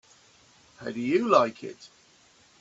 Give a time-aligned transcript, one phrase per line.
[0.77, 1.89] How do you like it?